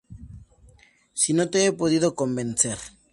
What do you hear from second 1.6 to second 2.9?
he podido convencer